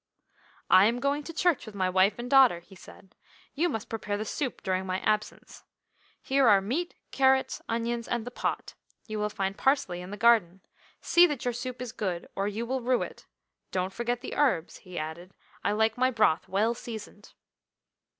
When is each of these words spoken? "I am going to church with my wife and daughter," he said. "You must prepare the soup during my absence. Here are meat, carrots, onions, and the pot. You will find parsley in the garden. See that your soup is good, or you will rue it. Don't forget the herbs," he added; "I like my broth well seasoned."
"I 0.71 0.85
am 0.87 0.99
going 0.99 1.21
to 1.25 1.31
church 1.31 1.67
with 1.67 1.75
my 1.75 1.87
wife 1.87 2.17
and 2.17 2.27
daughter," 2.27 2.59
he 2.59 2.73
said. 2.73 3.13
"You 3.53 3.69
must 3.69 3.87
prepare 3.87 4.17
the 4.17 4.25
soup 4.25 4.63
during 4.63 4.83
my 4.87 4.99
absence. 5.01 5.63
Here 6.19 6.47
are 6.47 6.59
meat, 6.59 6.95
carrots, 7.11 7.61
onions, 7.69 8.07
and 8.07 8.25
the 8.25 8.31
pot. 8.31 8.73
You 9.05 9.19
will 9.19 9.29
find 9.29 9.55
parsley 9.55 10.01
in 10.01 10.09
the 10.09 10.17
garden. 10.17 10.61
See 11.01 11.27
that 11.27 11.45
your 11.45 11.53
soup 11.53 11.83
is 11.83 11.91
good, 11.91 12.27
or 12.35 12.47
you 12.47 12.65
will 12.65 12.81
rue 12.81 13.03
it. 13.03 13.27
Don't 13.69 13.93
forget 13.93 14.21
the 14.21 14.33
herbs," 14.35 14.77
he 14.77 14.97
added; 14.97 15.35
"I 15.63 15.71
like 15.73 15.99
my 15.99 16.09
broth 16.09 16.49
well 16.49 16.73
seasoned." 16.73 17.33